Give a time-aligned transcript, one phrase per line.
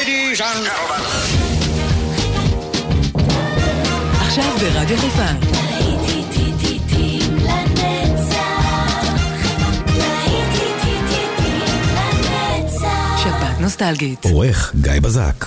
[0.00, 0.70] Ladies and
[4.20, 5.22] עכשיו ברדיו חיפה.
[13.22, 14.24] שבת נוסטלגית.
[14.24, 15.44] עורך גיא בזק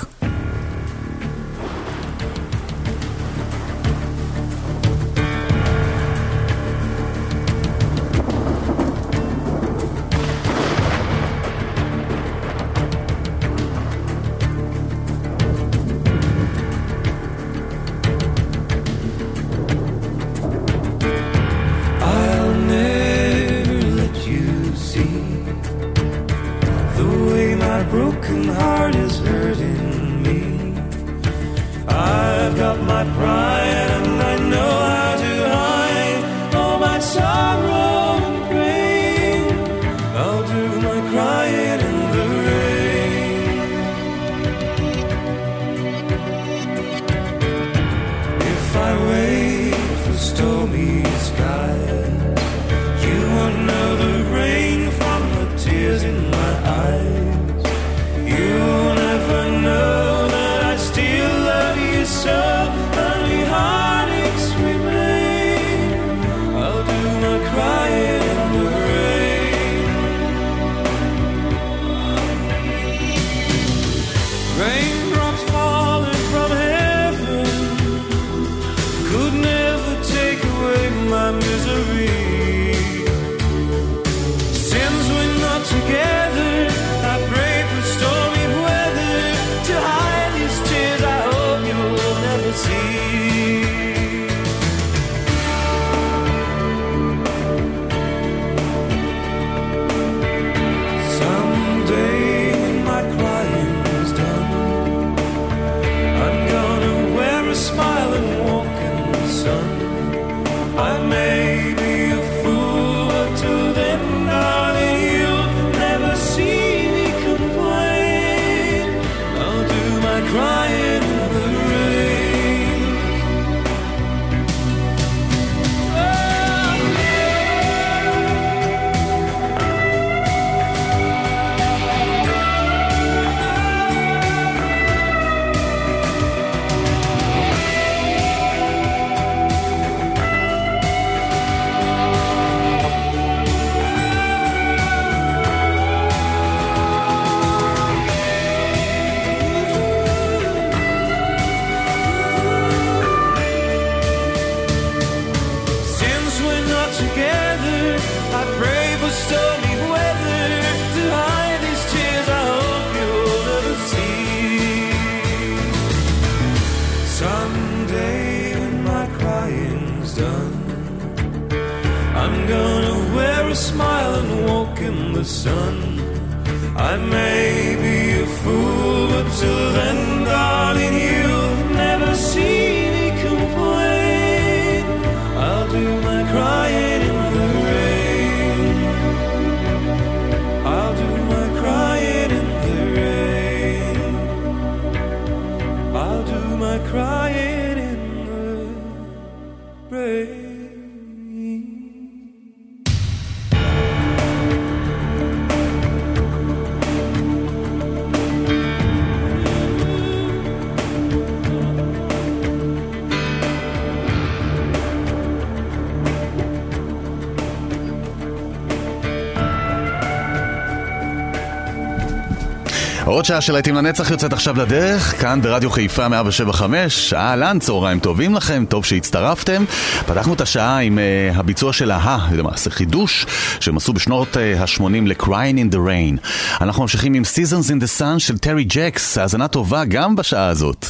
[223.14, 228.36] עוד שעה של להיטים לנצח יוצאת עכשיו לדרך, כאן ברדיו חיפה 175, אהלן, צהריים טובים
[228.36, 229.66] לכם, טוב שהצטרפתם.
[230.06, 233.26] פתחנו את השעה עם uh, הביצוע של ההה, למעשה חידוש
[233.60, 236.28] שהם עשו בשנות uh, ה-80 ל-Crying in the Rain.
[236.62, 240.86] אנחנו ממשיכים עם Seasons in the Sun של טרי ג'קס, האזנה טובה גם בשעה הזאת.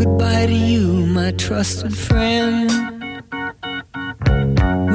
[0.00, 0.86] Goodbye to you,
[1.16, 2.85] my trusted friend.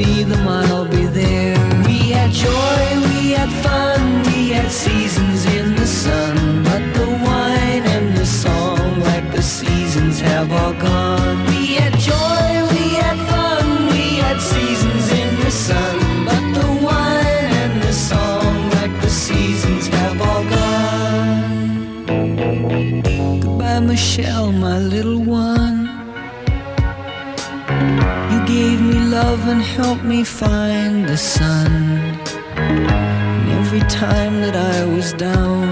[0.00, 1.58] see them, I'll be there.
[1.86, 6.36] We had joy, we had fun, we had seasons in the sun.
[6.68, 11.38] But the wine and the song, like the seasons, have all gone.
[11.50, 15.96] We had joy, we had fun, we had seasons in the sun.
[16.28, 21.42] But the wine and the song, like the seasons, have all gone.
[23.42, 25.69] Goodbye, Michelle, my little one.
[29.22, 31.70] Love and helped me find the sun.
[32.56, 35.64] And every time that I was down,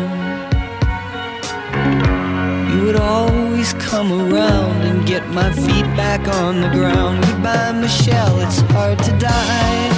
[2.71, 7.25] you would always come around and get my feet back on the ground.
[7.27, 9.98] Goodbye, Michelle, it's hard to die.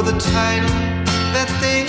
[0.00, 0.68] For the title
[1.34, 1.79] that they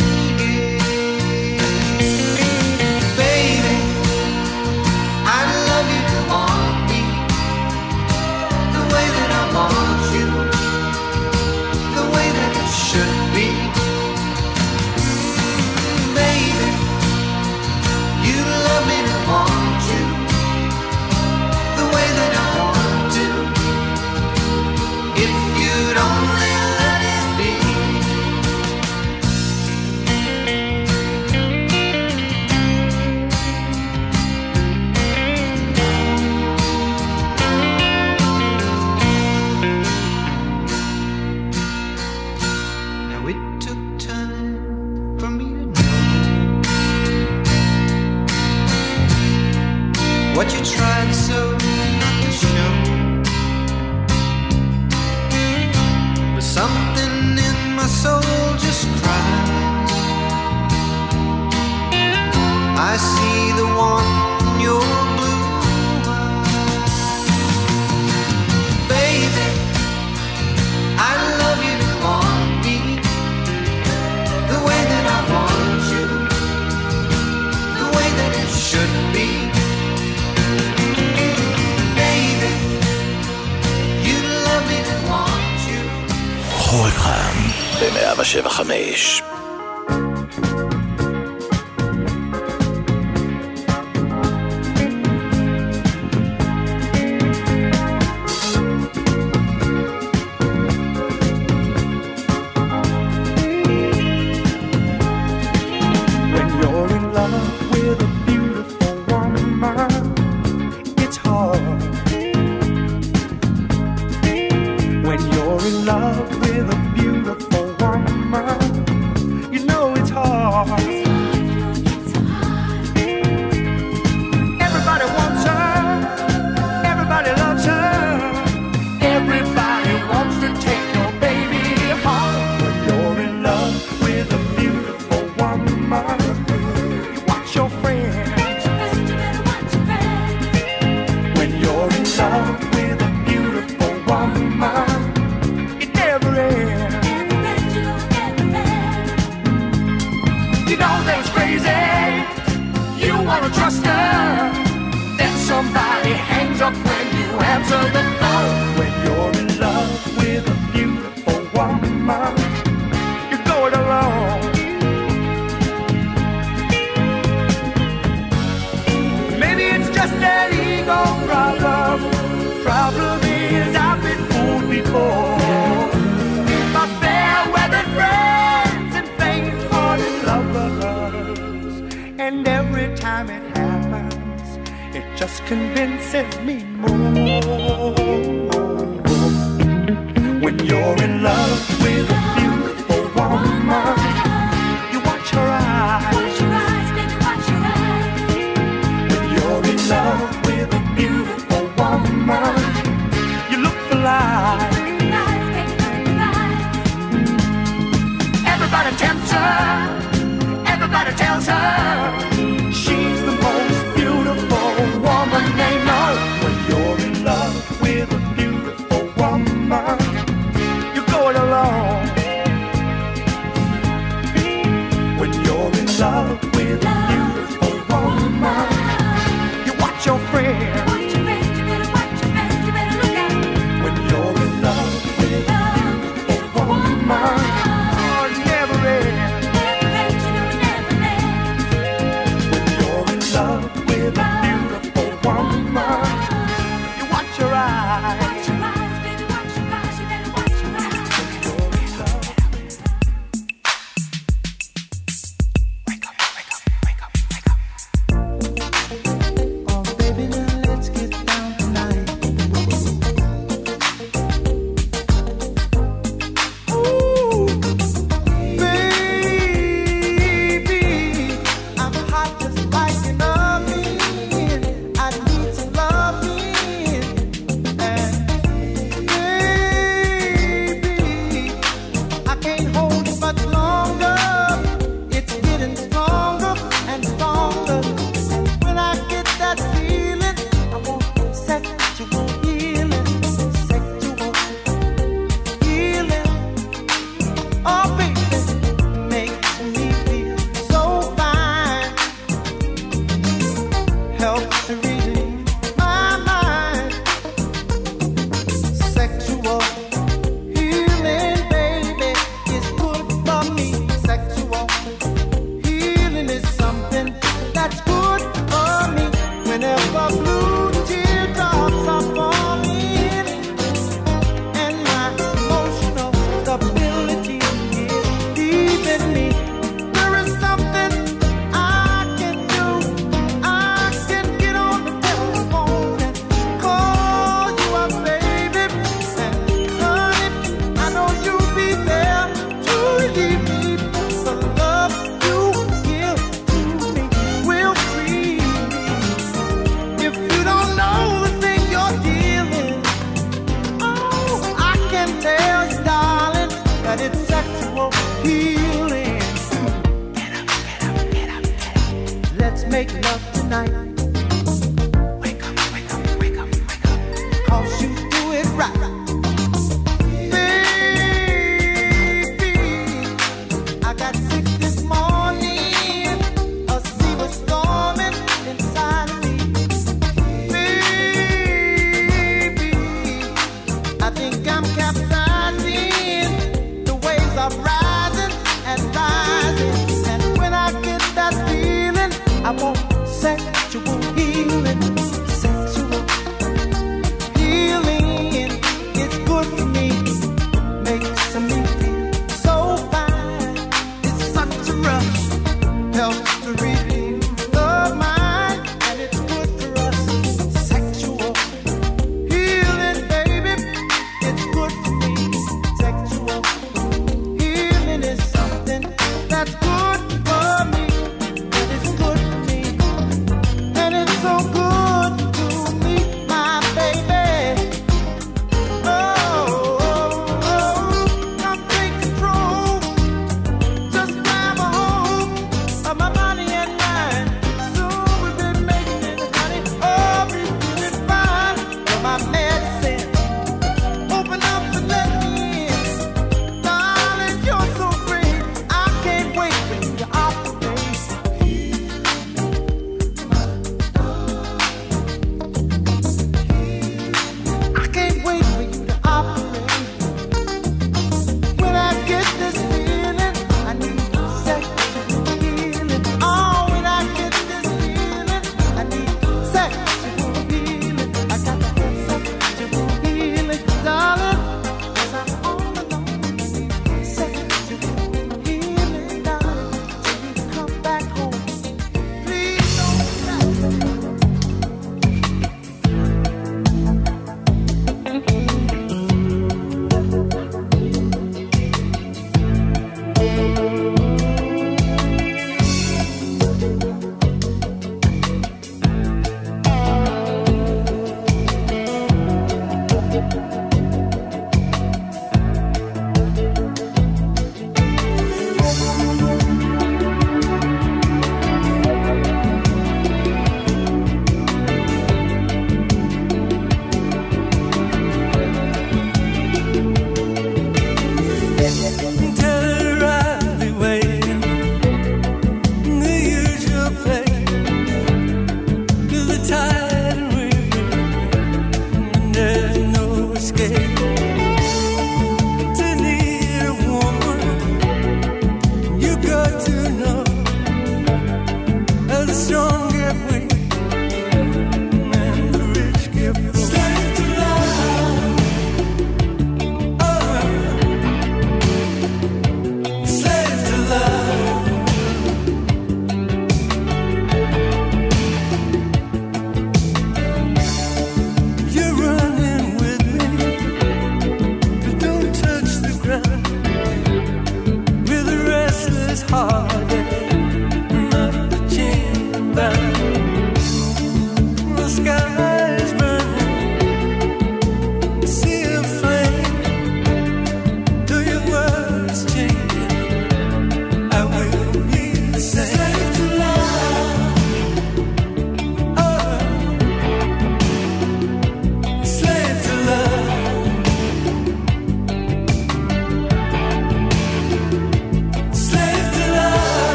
[442.82, 443.11] medicine.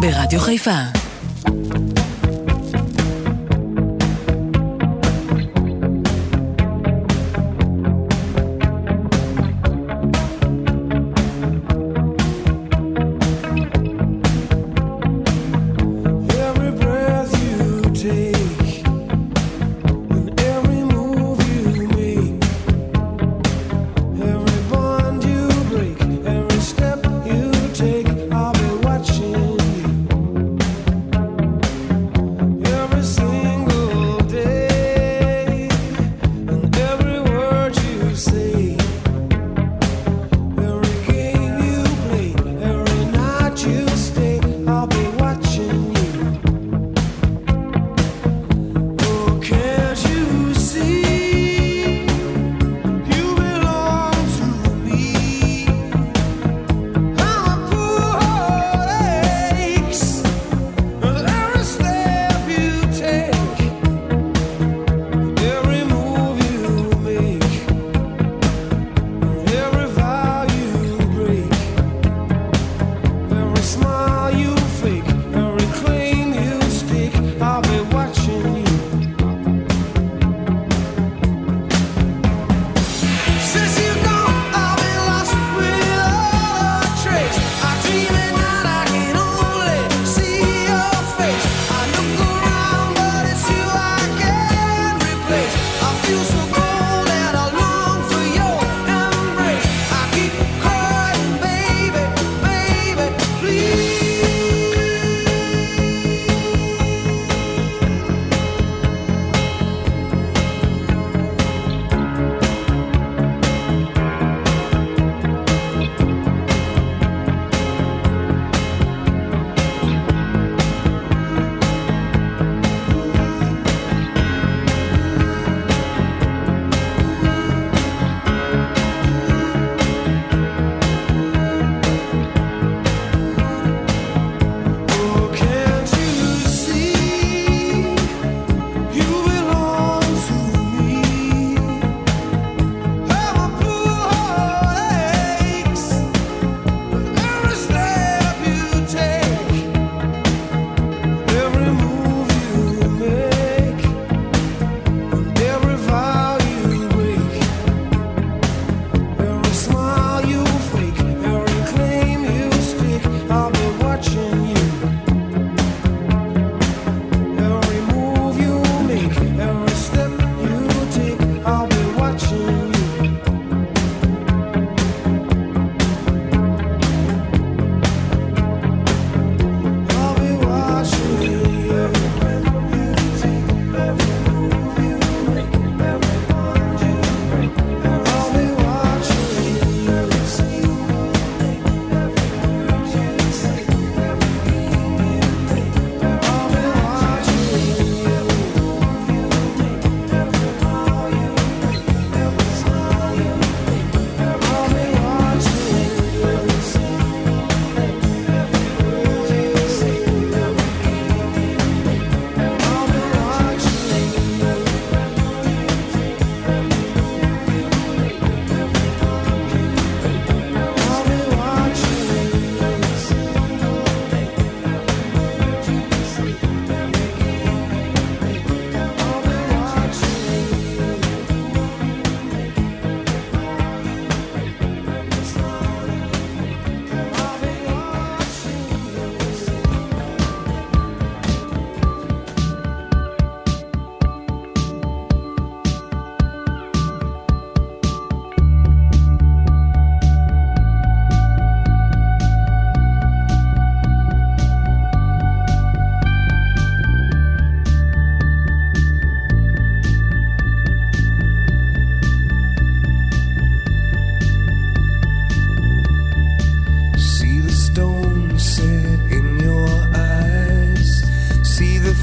[0.00, 0.99] ברדיו חיפה.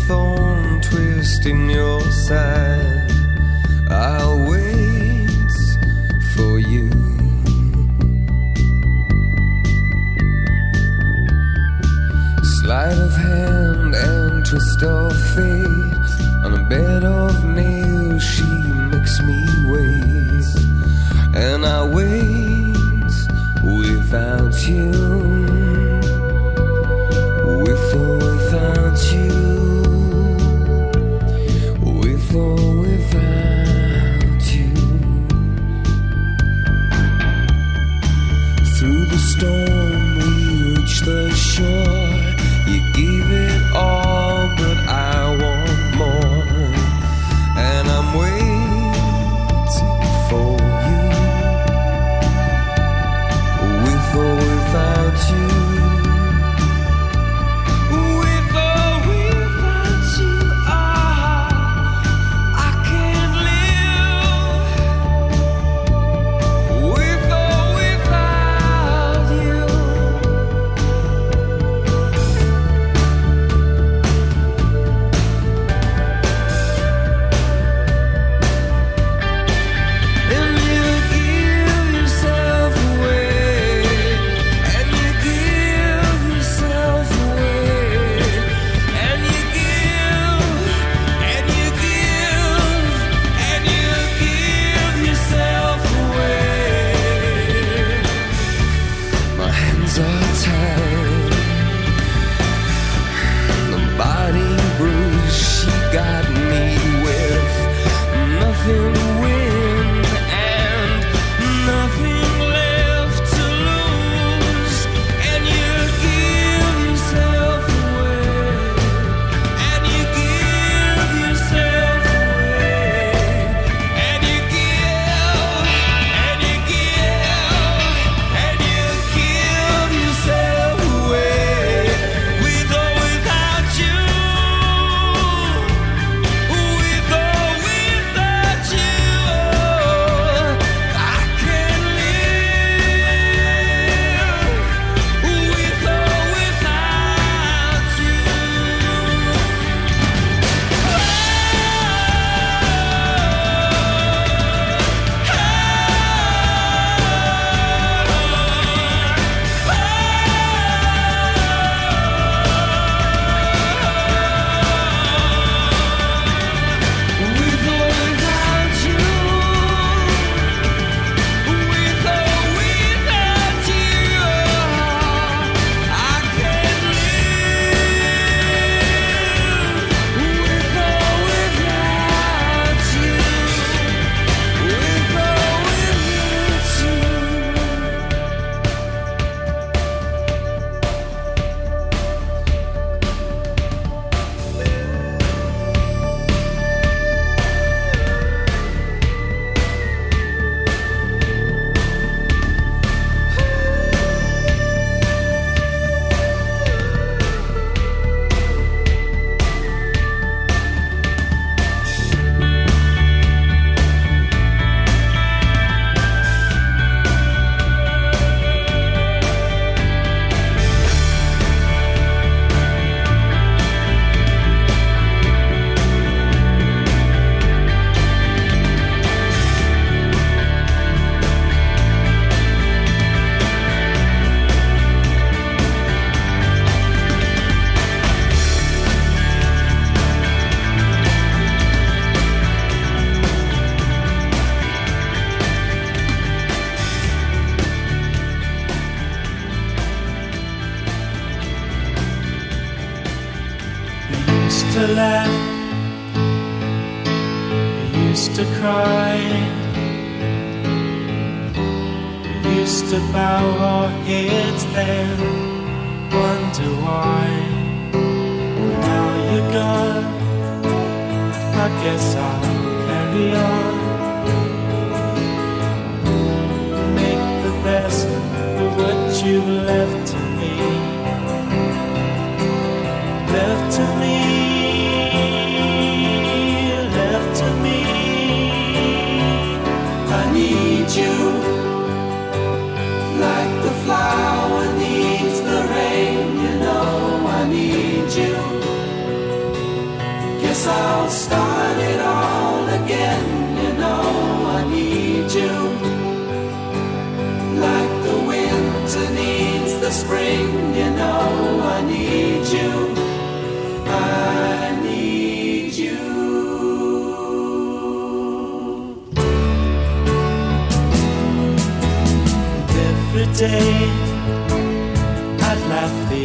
[0.08, 2.97] Thorn twist in your side.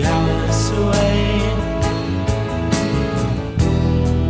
[0.05, 1.23] hours away.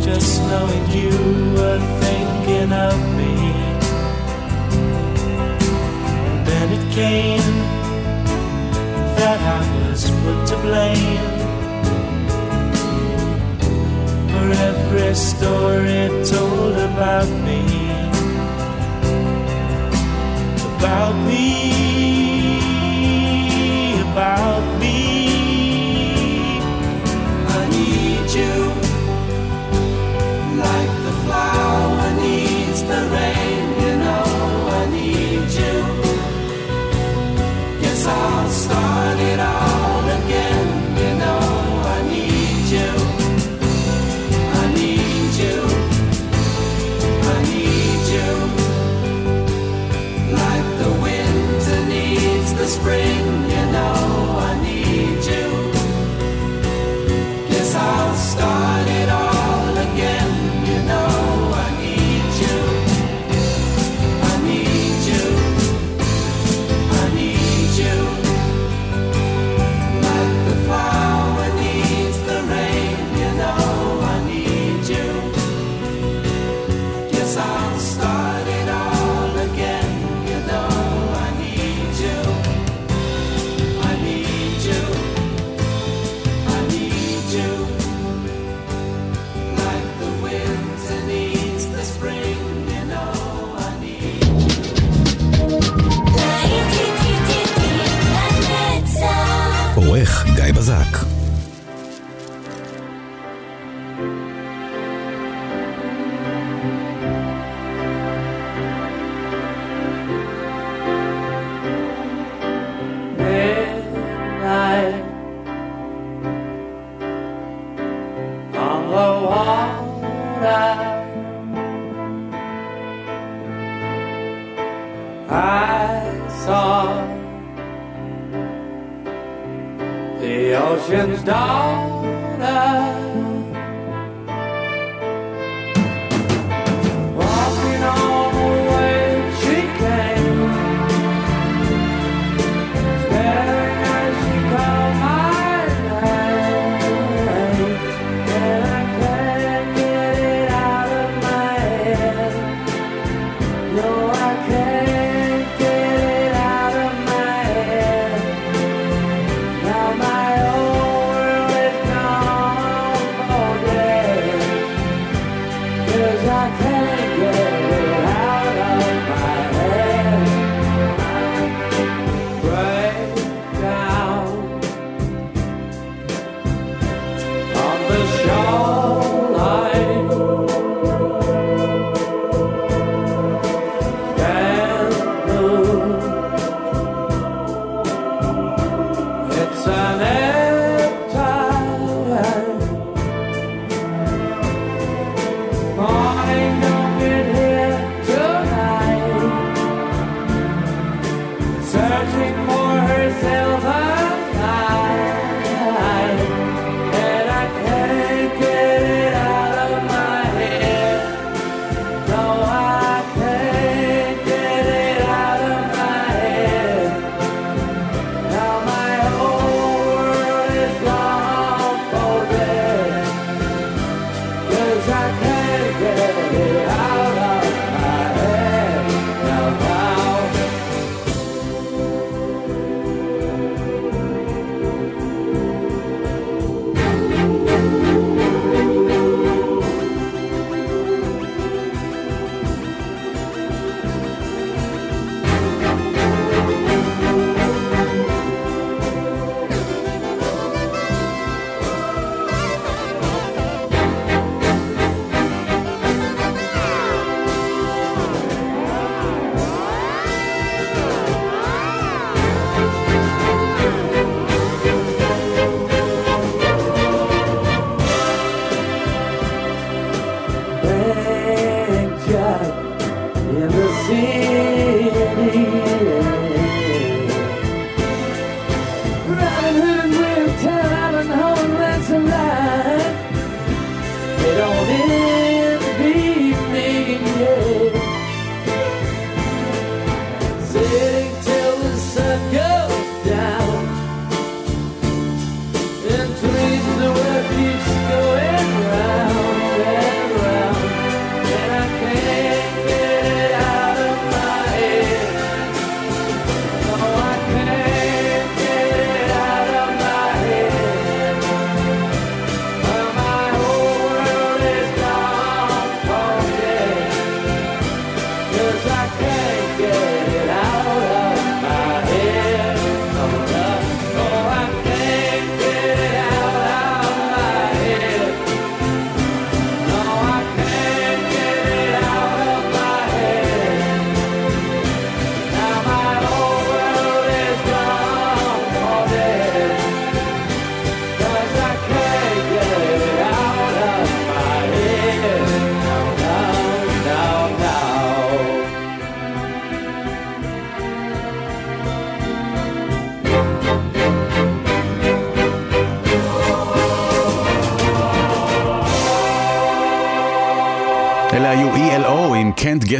[0.01, 1.13] Just knowing you
[1.57, 3.35] were thinking of me.
[6.27, 7.55] And then it came
[9.17, 11.43] that I was put to blame
[14.31, 17.61] for every story told about me.
[20.77, 21.43] About me.
[24.13, 24.62] About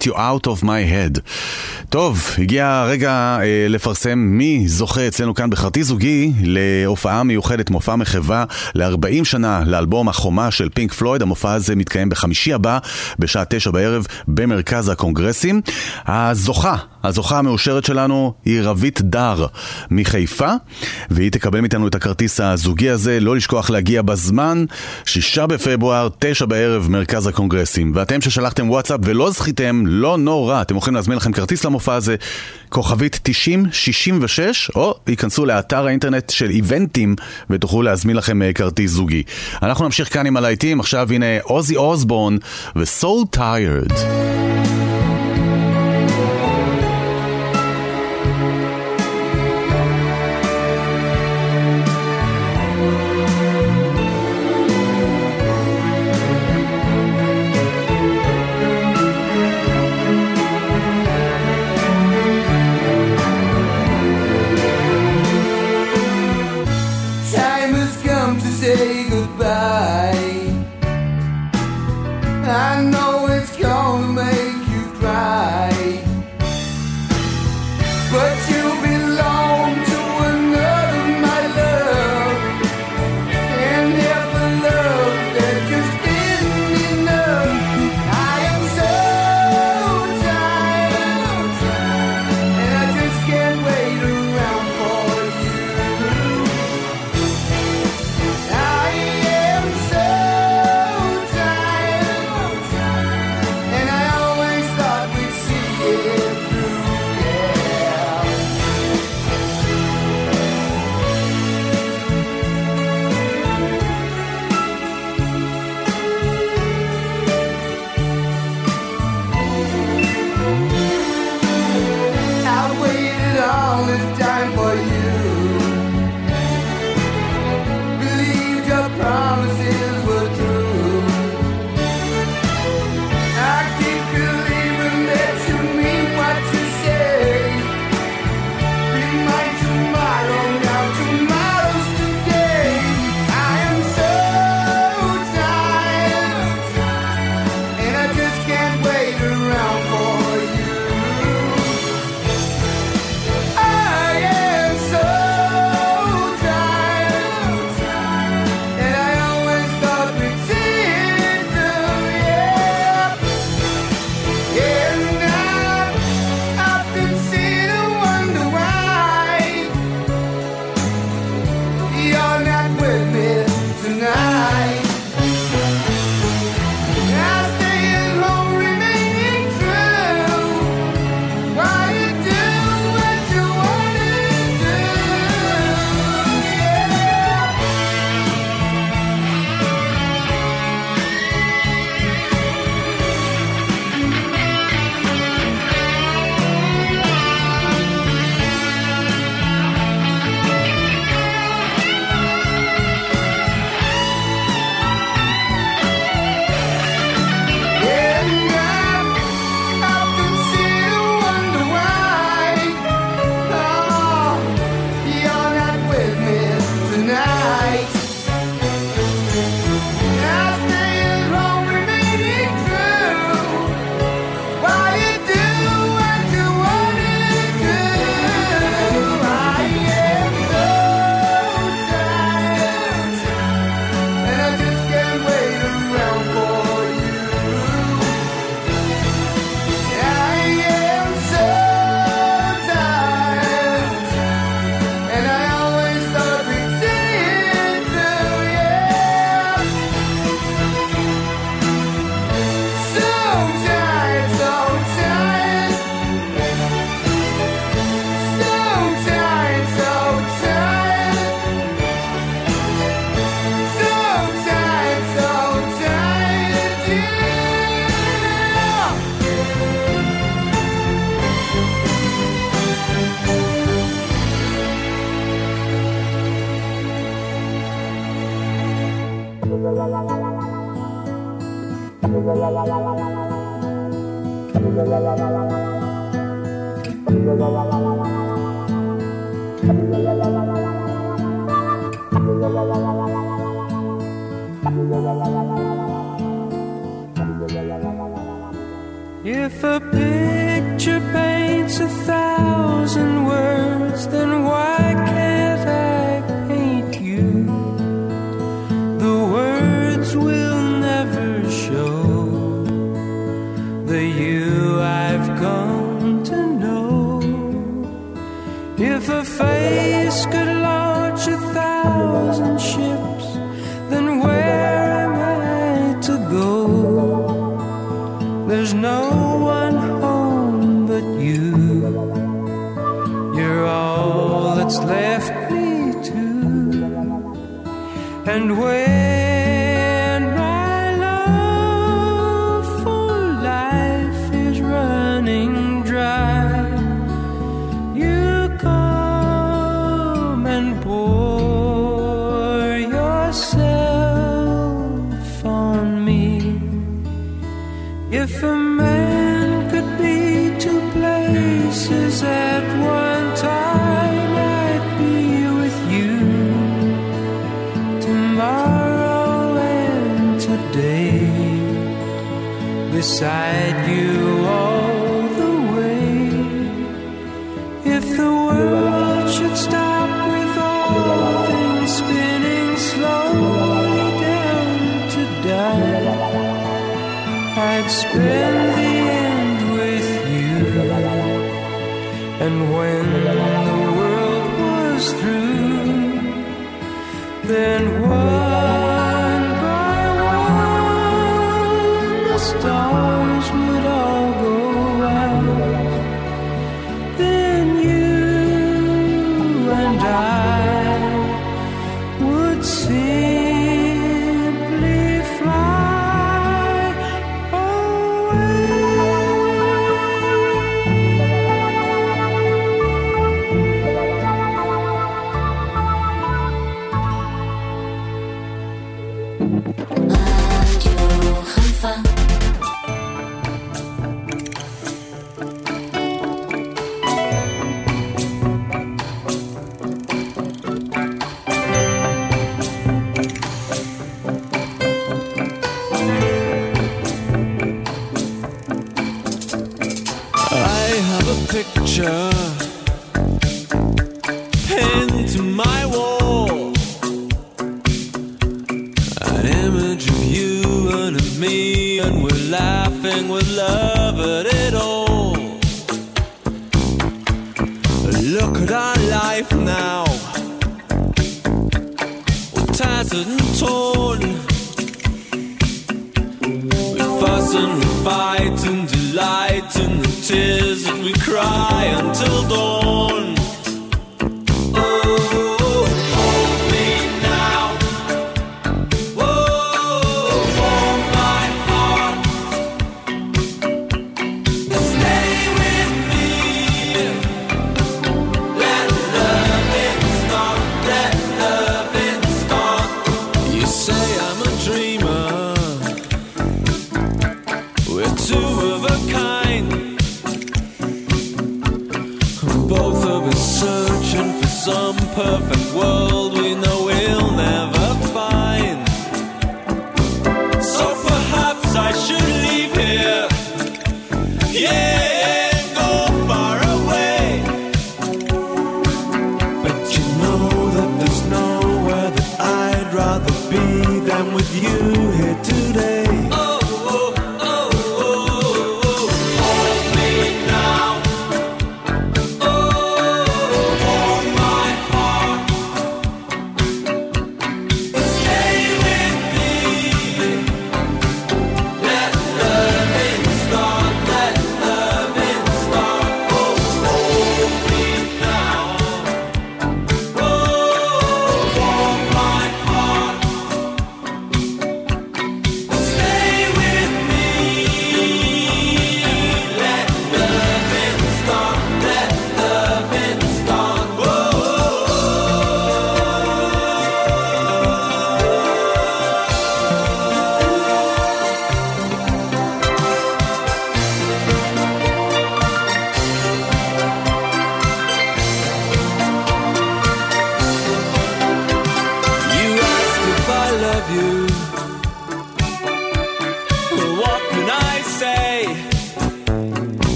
[0.00, 1.20] Get You Out of My Head.
[1.88, 8.44] טוב, הגיע הרגע אה, לפרסם מי זוכה אצלנו כאן בכרטיס זוגי להופעה מיוחדת, מופע מחווה
[8.74, 11.22] ל-40 שנה לאלבום החומה של פינק פלויד.
[11.22, 12.78] המופע הזה מתקיים בחמישי הבא,
[13.18, 15.60] בשעה תשע בערב, במרכז הקונגרסים.
[16.06, 19.46] הזוכה, הזוכה המאושרת שלנו היא רבית דר
[19.90, 20.52] מחיפה,
[21.10, 23.20] והיא תקבל מאיתנו את הכרטיס הזוגי הזה.
[23.20, 24.64] לא לשכוח להגיע בזמן,
[25.04, 27.92] שישה בפברואר, תשע בערב, מרכז הקונגרסים.
[27.94, 32.16] ואתם ששלחתם וואטסאפ ולא זכיתם, לא נורא, אתם יכולים להזמין לכם כרטיס למופע הזה,
[32.68, 37.16] כוכבית 9066, או ייכנסו לאתר האינטרנט של איבנטים
[37.50, 39.22] ותוכלו להזמין לכם אה, כרטיס זוגי.
[39.62, 42.36] אנחנו נמשיך כאן עם הלהיטים, עכשיו הנה עוזי אוסבורן
[42.76, 44.49] ו-So Tired.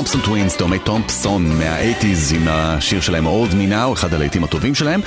[0.00, 5.00] תומפסון טווינס, דומי תומפסון מה-80's עם השיר שלהם Old Me אחד הלהיטים הטובים שלהם.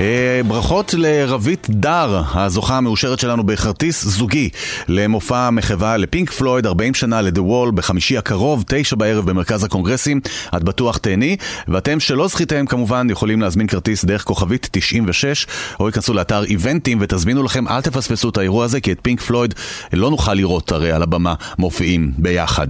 [0.00, 4.48] אה, ברכות לרבית דר, הזוכה המאושרת שלנו בכרטיס זוגי
[4.88, 10.20] למופע מחווה לפינק פלויד, 40 שנה ל-The Wall בחמישי הקרוב, תשע בערב במרכז הקונגרסים.
[10.56, 11.36] את בטוח תהני,
[11.68, 15.46] ואתם שלא זכיתם כמובן יכולים להזמין כרטיס דרך כוכבית 96,
[15.80, 19.54] או ייכנסו לאתר איבנטים ותזמינו לכם, אל תפספסו את האירוע הזה, כי את פינק פלויד
[19.92, 22.68] לא נוכל לראות הרי על הבמה מופיעים ביחד.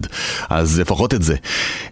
[0.51, 1.37] אז לפחות את זה.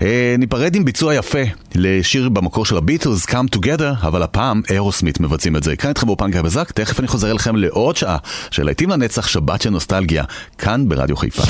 [0.02, 1.42] אה, ניפרד עם ביצוע יפה
[1.74, 5.76] לשיר במקור של הביטלס, Come Together, אבל הפעם אירוסמית מבצעים את זה.
[5.76, 8.16] כאן איתכם באופן גיא בזק, תכף אני חוזר אליכם לעוד שעה
[8.50, 10.24] של להיטים לנצח, שבת של נוסטלגיה,
[10.58, 11.42] כאן ברדיו חיפה.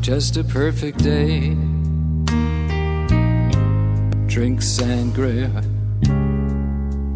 [0.00, 1.54] Just a perfect day.
[4.26, 5.62] Drink sangria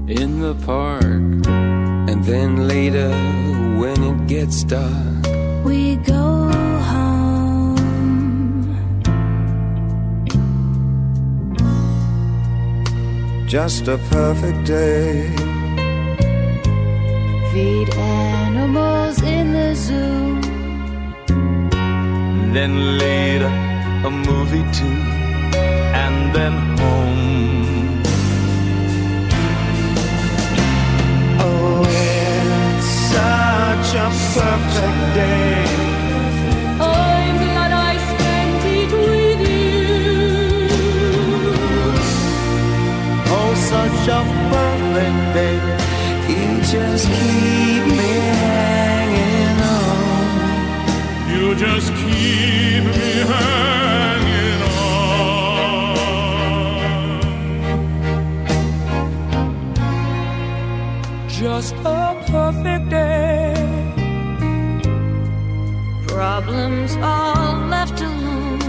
[0.09, 1.03] in the park.
[1.03, 3.11] And then later,
[3.81, 5.27] when it gets dark,
[5.65, 6.32] we go
[13.53, 15.29] Just a perfect day.
[17.53, 20.41] Feed animals in the zoo.
[22.55, 23.53] Then later,
[24.09, 24.99] a movie too.
[26.05, 28.03] And then home.
[31.45, 35.82] Oh, it's such a perfect day.
[43.73, 44.21] Such a
[44.53, 45.59] perfect day.
[46.29, 48.13] you just keep me
[48.45, 50.33] hanging on.
[51.33, 54.93] You just keep me hanging on.
[61.41, 62.03] Just a
[62.35, 63.55] perfect day.
[66.09, 68.61] Problems all left alone.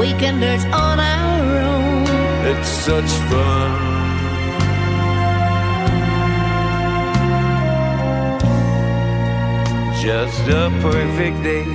[0.00, 1.19] Weekenders on our own.
[1.19, 1.19] It's
[2.80, 3.70] such fun.
[10.00, 11.66] Just a perfect day.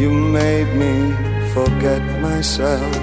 [0.00, 1.12] You made me
[1.54, 2.96] forget myself.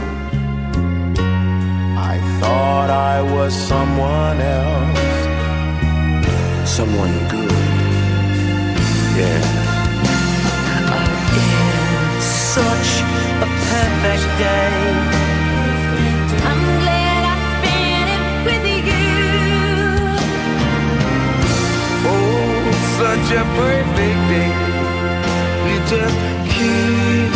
[2.12, 5.00] I thought I was someone else.
[6.78, 7.52] Someone good.
[9.20, 9.44] Yeah.
[12.16, 12.90] It's such
[13.44, 15.13] a perfect day.
[23.34, 24.52] Such a perfect day.
[25.68, 26.18] You just
[26.54, 27.33] keep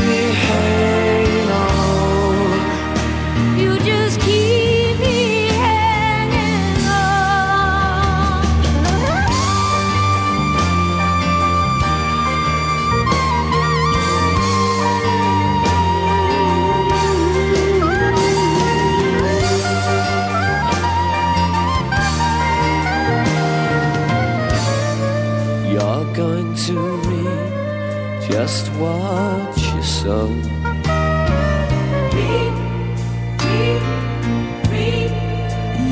[28.48, 30.30] just what you sow.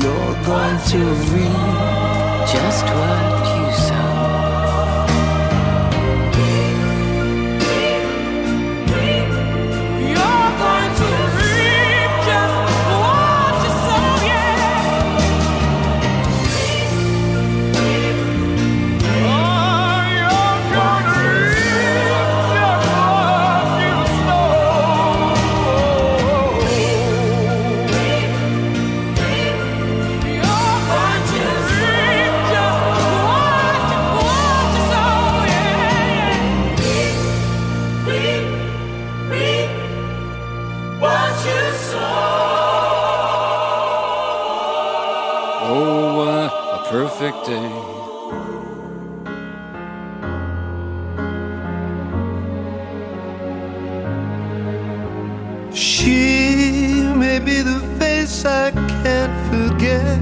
[0.00, 1.00] You're going to
[1.32, 3.35] reap just what
[55.76, 60.18] She may be the face I can't forget,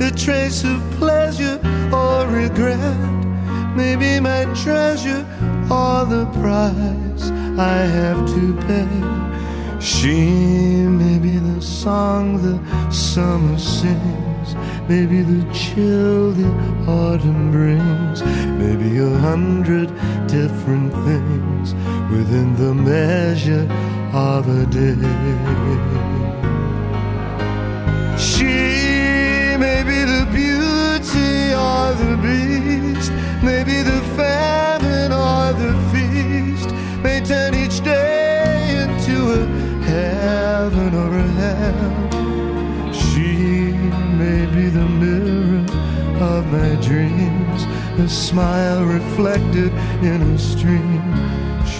[0.00, 1.58] a trace of pleasure
[1.92, 3.24] or regret.
[3.74, 5.26] Maybe my treasure
[5.68, 7.28] or the price
[7.58, 9.80] I have to pay.
[9.80, 14.54] She may be the song the summer sings,
[14.88, 16.48] maybe the chill the
[16.86, 18.22] autumn brings,
[18.62, 19.88] maybe a hundred
[20.28, 21.74] different things
[22.12, 23.68] within the measure
[24.14, 24.94] of a day.
[28.16, 33.10] She may be the beauty or the beast,
[33.42, 36.70] maybe the famine or the feast,
[37.02, 39.46] may turn each day into a
[39.82, 42.92] heaven or a hell.
[42.92, 43.72] She
[44.22, 45.66] may be the mirror
[46.22, 47.64] of my dreams,
[47.98, 49.72] a smile reflected
[50.04, 51.33] in a stream.